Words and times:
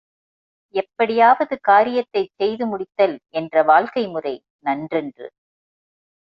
எப்படியாவது 0.75 1.59
காரியத்தைச் 1.59 2.33
செய்து 2.35 2.65
முடித்தல் 2.67 3.15
என்ற 3.29 3.63
வாழ்க்கை 3.63 4.07
முறை, 4.07 4.35
நன்றன்று. 4.65 5.27